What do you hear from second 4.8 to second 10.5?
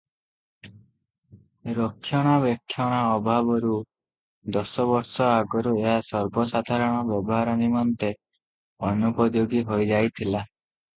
ବର୍ଷ ଆଗରୁ ଏହା ସର୍ବସାଧାରଣ ବ୍ୟବହାର ନିମନ୍ତେ ଅନୁପଯୋଗୀ ହୋଇଯାଇଥିଲା।